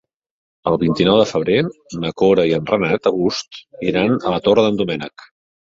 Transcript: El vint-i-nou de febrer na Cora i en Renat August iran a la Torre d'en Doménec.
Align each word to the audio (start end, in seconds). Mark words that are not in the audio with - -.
El 0.71 0.77
vint-i-nou 0.83 1.19
de 1.19 1.27
febrer 1.33 1.59
na 2.05 2.13
Cora 2.23 2.47
i 2.53 2.57
en 2.59 2.67
Renat 2.73 3.11
August 3.13 3.61
iran 3.93 4.19
a 4.21 4.37
la 4.37 4.45
Torre 4.49 4.67
d'en 4.69 4.83
Doménec. 4.85 5.33